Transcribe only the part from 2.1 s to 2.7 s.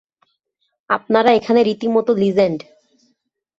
Legend.